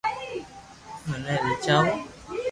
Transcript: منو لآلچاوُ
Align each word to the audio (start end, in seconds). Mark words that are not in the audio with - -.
منو 1.07 1.17
لآلچاوُ 1.35 1.87